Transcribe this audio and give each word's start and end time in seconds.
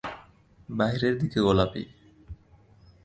বাহিরের 0.69 1.15
দিকে 1.19 1.39
গোলাপী। 1.39 1.83